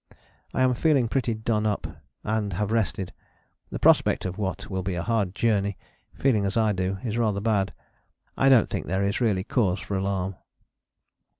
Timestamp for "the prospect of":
3.69-4.39